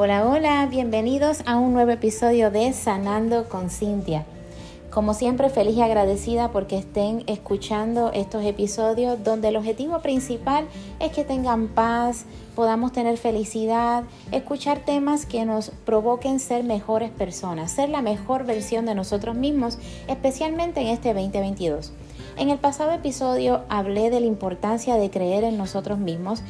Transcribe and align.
Hola, 0.00 0.24
hola, 0.28 0.64
bienvenidos 0.66 1.42
a 1.44 1.58
un 1.58 1.72
nuevo 1.72 1.90
episodio 1.90 2.52
de 2.52 2.72
Sanando 2.72 3.48
con 3.48 3.68
Cintia. 3.68 4.24
Como 4.92 5.12
siempre, 5.12 5.50
feliz 5.50 5.76
y 5.76 5.82
agradecida 5.82 6.52
porque 6.52 6.78
estén 6.78 7.24
escuchando 7.26 8.12
estos 8.12 8.44
episodios 8.44 9.24
donde 9.24 9.48
el 9.48 9.56
objetivo 9.56 9.98
principal 9.98 10.68
es 11.00 11.10
que 11.10 11.24
tengan 11.24 11.66
paz, 11.66 12.26
podamos 12.54 12.92
tener 12.92 13.18
felicidad, 13.18 14.04
escuchar 14.30 14.84
temas 14.84 15.26
que 15.26 15.44
nos 15.44 15.70
provoquen 15.84 16.38
ser 16.38 16.62
mejores 16.62 17.10
personas, 17.10 17.72
ser 17.72 17.88
la 17.88 18.00
mejor 18.00 18.46
versión 18.46 18.86
de 18.86 18.94
nosotros 18.94 19.34
mismos, 19.34 19.78
especialmente 20.06 20.80
en 20.80 20.86
este 20.86 21.12
2022. 21.12 21.92
En 22.36 22.50
el 22.50 22.58
pasado 22.58 22.92
episodio 22.92 23.62
hablé 23.68 24.10
de 24.10 24.20
la 24.20 24.26
importancia 24.26 24.94
de 24.94 25.10
creer 25.10 25.42
en 25.42 25.58
nosotros 25.58 25.98
mismos 25.98 26.42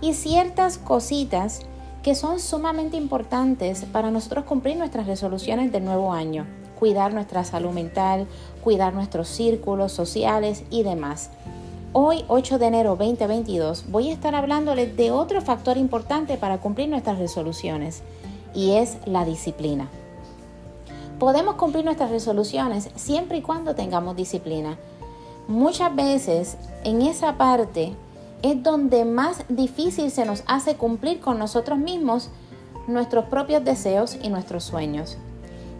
y 0.00 0.14
ciertas 0.14 0.78
cositas 0.78 1.64
que 2.08 2.14
son 2.14 2.40
sumamente 2.40 2.96
importantes 2.96 3.84
para 3.84 4.10
nosotros 4.10 4.46
cumplir 4.46 4.78
nuestras 4.78 5.06
resoluciones 5.06 5.70
del 5.70 5.84
nuevo 5.84 6.14
año, 6.14 6.46
cuidar 6.78 7.12
nuestra 7.12 7.44
salud 7.44 7.72
mental, 7.72 8.26
cuidar 8.64 8.94
nuestros 8.94 9.28
círculos 9.28 9.92
sociales 9.92 10.64
y 10.70 10.84
demás. 10.84 11.28
Hoy, 11.92 12.24
8 12.28 12.58
de 12.58 12.66
enero 12.66 12.96
2022, 12.96 13.90
voy 13.90 14.08
a 14.08 14.14
estar 14.14 14.34
hablándoles 14.34 14.96
de 14.96 15.10
otro 15.10 15.42
factor 15.42 15.76
importante 15.76 16.38
para 16.38 16.56
cumplir 16.62 16.88
nuestras 16.88 17.18
resoluciones 17.18 18.02
y 18.54 18.70
es 18.76 18.96
la 19.04 19.26
disciplina. 19.26 19.90
Podemos 21.18 21.56
cumplir 21.56 21.84
nuestras 21.84 22.10
resoluciones 22.10 22.88
siempre 22.94 23.36
y 23.36 23.42
cuando 23.42 23.74
tengamos 23.74 24.16
disciplina. 24.16 24.78
Muchas 25.46 25.94
veces 25.94 26.56
en 26.84 27.02
esa 27.02 27.36
parte 27.36 27.92
es 28.42 28.62
donde 28.62 29.04
más 29.04 29.44
difícil 29.48 30.10
se 30.10 30.24
nos 30.24 30.44
hace 30.46 30.76
cumplir 30.76 31.20
con 31.20 31.38
nosotros 31.38 31.78
mismos 31.78 32.30
nuestros 32.86 33.26
propios 33.26 33.64
deseos 33.64 34.16
y 34.22 34.28
nuestros 34.28 34.64
sueños. 34.64 35.18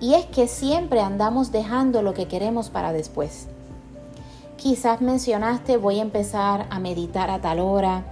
Y 0.00 0.14
es 0.14 0.26
que 0.26 0.48
siempre 0.48 1.00
andamos 1.00 1.52
dejando 1.52 2.02
lo 2.02 2.14
que 2.14 2.28
queremos 2.28 2.70
para 2.70 2.92
después. 2.92 3.46
Quizás 4.56 5.00
mencionaste 5.00 5.76
voy 5.76 5.98
a 5.98 6.02
empezar 6.02 6.66
a 6.70 6.80
meditar 6.80 7.30
a 7.30 7.40
tal 7.40 7.60
hora 7.60 8.04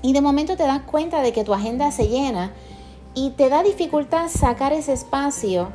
y 0.00 0.12
de 0.12 0.20
momento 0.20 0.56
te 0.56 0.64
das 0.64 0.82
cuenta 0.82 1.22
de 1.22 1.32
que 1.32 1.44
tu 1.44 1.54
agenda 1.54 1.90
se 1.90 2.08
llena 2.08 2.52
y 3.14 3.30
te 3.30 3.48
da 3.48 3.62
dificultad 3.62 4.28
sacar 4.28 4.72
ese 4.72 4.92
espacio 4.92 5.68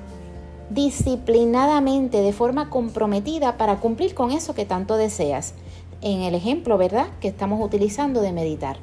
disciplinadamente, 0.69 2.21
de 2.21 2.33
forma 2.33 2.69
comprometida 2.69 3.57
para 3.57 3.77
cumplir 3.77 4.13
con 4.15 4.31
eso 4.31 4.53
que 4.53 4.65
tanto 4.65 4.97
deseas 4.97 5.53
en 6.01 6.21
el 6.21 6.35
ejemplo, 6.35 6.77
¿verdad?, 6.77 7.07
que 7.19 7.27
estamos 7.27 7.63
utilizando 7.63 8.21
de 8.21 8.31
meditar. 8.31 8.77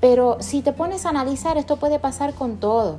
Pero 0.00 0.36
si 0.40 0.62
te 0.62 0.72
pones 0.72 1.06
a 1.06 1.10
analizar, 1.10 1.56
esto 1.56 1.76
puede 1.76 1.98
pasar 1.98 2.34
con 2.34 2.58
todo. 2.58 2.98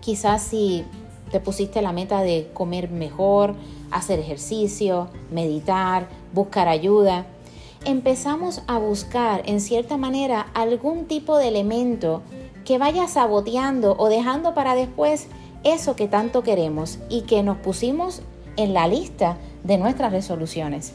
Quizás 0.00 0.42
si 0.42 0.84
te 1.30 1.40
pusiste 1.40 1.82
la 1.82 1.92
meta 1.92 2.22
de 2.22 2.50
comer 2.52 2.90
mejor, 2.90 3.54
hacer 3.90 4.18
ejercicio, 4.18 5.08
meditar, 5.30 6.08
buscar 6.32 6.68
ayuda, 6.68 7.26
empezamos 7.84 8.62
a 8.66 8.78
buscar 8.78 9.42
en 9.46 9.60
cierta 9.60 9.96
manera 9.96 10.46
algún 10.54 11.06
tipo 11.06 11.38
de 11.38 11.48
elemento 11.48 12.22
que 12.64 12.78
vaya 12.78 13.08
saboteando 13.08 13.96
o 13.98 14.08
dejando 14.08 14.54
para 14.54 14.74
después 14.74 15.28
eso 15.64 15.96
que 15.96 16.08
tanto 16.08 16.42
queremos 16.42 16.98
y 17.08 17.22
que 17.22 17.42
nos 17.42 17.58
pusimos 17.58 18.22
en 18.56 18.74
la 18.74 18.88
lista 18.88 19.38
de 19.64 19.78
nuestras 19.78 20.12
resoluciones. 20.12 20.94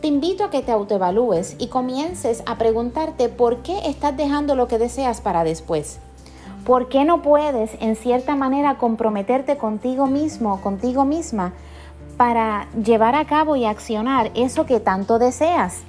Te 0.00 0.08
invito 0.08 0.44
a 0.44 0.50
que 0.50 0.60
te 0.60 0.72
autoevalúes 0.72 1.56
y 1.58 1.68
comiences 1.68 2.42
a 2.46 2.58
preguntarte 2.58 3.30
por 3.30 3.62
qué 3.62 3.88
estás 3.88 4.14
dejando 4.16 4.54
lo 4.54 4.68
que 4.68 4.78
deseas 4.78 5.22
para 5.22 5.42
después. 5.42 5.98
¿Por 6.66 6.88
qué 6.88 7.04
no 7.04 7.22
puedes 7.22 7.70
en 7.80 7.96
cierta 7.96 8.36
manera 8.36 8.76
comprometerte 8.76 9.56
contigo 9.56 10.06
mismo 10.06 10.60
contigo 10.60 11.04
misma 11.04 11.54
para 12.18 12.68
llevar 12.72 13.14
a 13.14 13.24
cabo 13.24 13.56
y 13.56 13.64
accionar 13.64 14.30
eso 14.34 14.66
que 14.66 14.80
tanto 14.80 15.18
deseas? 15.18 15.82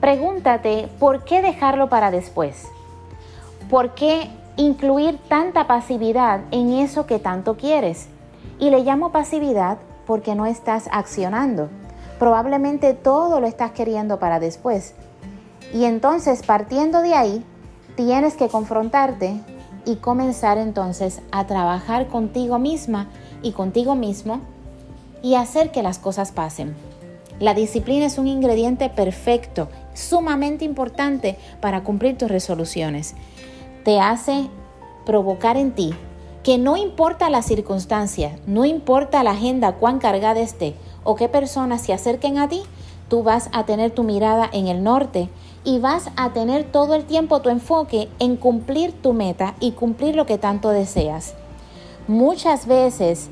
Pregúntate 0.00 0.88
por 1.00 1.24
qué 1.24 1.42
dejarlo 1.42 1.88
para 1.88 2.10
después. 2.12 2.68
¿Por 3.70 3.94
qué 3.94 4.30
incluir 4.56 5.18
tanta 5.28 5.66
pasividad 5.66 6.42
en 6.52 6.72
eso 6.74 7.06
que 7.06 7.18
tanto 7.18 7.56
quieres? 7.56 8.08
Y 8.60 8.70
le 8.70 8.84
llamo 8.84 9.10
pasividad 9.10 9.78
porque 10.06 10.34
no 10.36 10.46
estás 10.46 10.88
accionando 10.92 11.68
probablemente 12.22 12.94
todo 12.94 13.40
lo 13.40 13.48
estás 13.48 13.72
queriendo 13.72 14.20
para 14.20 14.38
después. 14.38 14.94
Y 15.74 15.86
entonces, 15.86 16.44
partiendo 16.44 17.02
de 17.02 17.14
ahí, 17.14 17.44
tienes 17.96 18.34
que 18.34 18.46
confrontarte 18.46 19.40
y 19.84 19.96
comenzar 19.96 20.56
entonces 20.56 21.20
a 21.32 21.48
trabajar 21.48 22.06
contigo 22.06 22.60
misma 22.60 23.08
y 23.42 23.50
contigo 23.50 23.96
mismo 23.96 24.38
y 25.20 25.34
hacer 25.34 25.72
que 25.72 25.82
las 25.82 25.98
cosas 25.98 26.30
pasen. 26.30 26.76
La 27.40 27.54
disciplina 27.54 28.06
es 28.06 28.18
un 28.18 28.28
ingrediente 28.28 28.88
perfecto, 28.88 29.68
sumamente 29.92 30.64
importante 30.64 31.36
para 31.60 31.82
cumplir 31.82 32.16
tus 32.18 32.30
resoluciones. 32.30 33.16
Te 33.84 33.98
hace 33.98 34.48
provocar 35.04 35.56
en 35.56 35.72
ti 35.72 35.92
que 36.44 36.56
no 36.56 36.76
importa 36.76 37.30
la 37.30 37.42
circunstancia, 37.42 38.38
no 38.46 38.64
importa 38.64 39.24
la 39.24 39.32
agenda 39.32 39.72
cuán 39.72 39.98
cargada 39.98 40.38
esté, 40.38 40.76
o 41.04 41.14
qué 41.14 41.28
personas 41.28 41.82
se 41.82 41.92
acerquen 41.92 42.38
a 42.38 42.48
ti, 42.48 42.62
tú 43.08 43.22
vas 43.22 43.48
a 43.52 43.64
tener 43.64 43.90
tu 43.90 44.04
mirada 44.04 44.48
en 44.52 44.68
el 44.68 44.82
norte 44.82 45.28
y 45.64 45.78
vas 45.78 46.10
a 46.16 46.32
tener 46.32 46.64
todo 46.64 46.94
el 46.94 47.04
tiempo 47.04 47.40
tu 47.40 47.48
enfoque 47.48 48.08
en 48.18 48.36
cumplir 48.36 48.92
tu 48.92 49.12
meta 49.12 49.54
y 49.60 49.72
cumplir 49.72 50.16
lo 50.16 50.26
que 50.26 50.38
tanto 50.38 50.70
deseas. 50.70 51.34
Muchas 52.08 52.66
veces, 52.66 53.28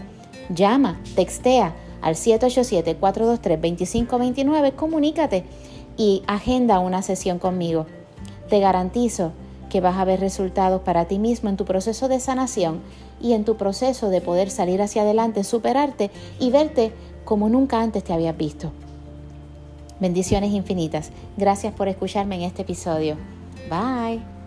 llama, 0.53 0.99
textea 1.15 1.73
al 2.01 2.15
787-423-2529, 2.15 4.75
comunícate 4.75 5.43
y 5.97 6.21
agenda 6.27 6.79
una 6.79 7.01
sesión 7.01 7.39
conmigo. 7.39 7.87
Te 8.47 8.59
garantizo 8.59 9.31
que 9.69 9.81
vas 9.81 9.97
a 9.97 10.05
ver 10.05 10.19
resultados 10.19 10.81
para 10.81 11.05
ti 11.05 11.17
mismo 11.19 11.49
en 11.49 11.57
tu 11.57 11.65
proceso 11.65 12.07
de 12.07 12.19
sanación 12.19 12.81
y 13.21 13.33
en 13.33 13.43
tu 13.43 13.57
proceso 13.57 14.09
de 14.09 14.21
poder 14.21 14.49
salir 14.49 14.81
hacia 14.81 15.01
adelante, 15.01 15.43
superarte 15.43 16.09
y 16.39 16.51
verte 16.51 16.93
como 17.25 17.49
nunca 17.49 17.81
antes 17.81 18.03
te 18.03 18.13
habías 18.13 18.37
visto. 18.37 18.71
Bendiciones 19.99 20.51
infinitas. 20.51 21.11
Gracias 21.37 21.73
por 21.73 21.87
escucharme 21.87 22.35
en 22.35 22.41
este 22.43 22.61
episodio. 22.61 23.17
Bye. 23.69 24.38